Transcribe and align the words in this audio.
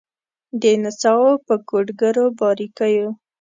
د 0.61 0.63
نڅاوو 0.81 1.31
په 1.45 1.55
کوډګرو 1.67 2.25
باریکېو 2.39 3.07